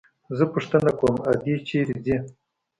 زه 0.37 0.43
پوښتنه 0.53 0.91
کوم 0.99 1.15
ادې 1.31 1.55
چېرته 1.67 1.95
ځي. 2.05 2.15